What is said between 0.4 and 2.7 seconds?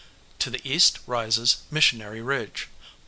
the east rises Missionary Ridge.